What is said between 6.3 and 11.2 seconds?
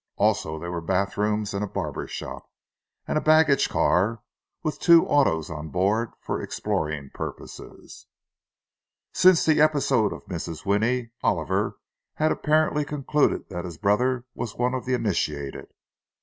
exploring purposes. Since the episode of Mrs. Winnie,